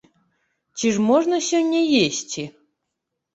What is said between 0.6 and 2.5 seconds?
Ці ж можна сёння есці?